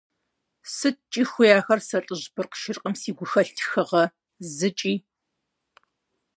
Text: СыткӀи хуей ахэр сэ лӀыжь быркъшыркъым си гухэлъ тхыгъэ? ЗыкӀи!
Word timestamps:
СыткӀи 0.75 1.23
хуей 1.29 1.53
ахэр 1.59 1.79
сэ 1.87 1.97
лӀыжь 2.05 2.27
быркъшыркъым 2.33 2.93
си 3.01 3.11
гухэлъ 3.17 3.51
тхыгъэ? 3.57 4.03
ЗыкӀи! 4.55 4.95